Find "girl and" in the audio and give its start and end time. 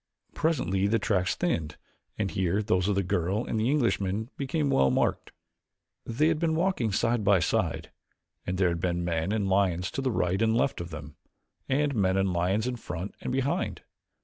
3.03-3.59